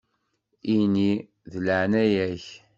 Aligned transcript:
Ini: 0.77 1.11
«deg 1.51 1.61
leεna-yak». 1.65 2.45